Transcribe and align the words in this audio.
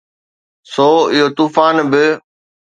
سو 0.71 0.87
اهو 1.13 1.27
طوفان 1.37 1.75
به. 1.91 2.05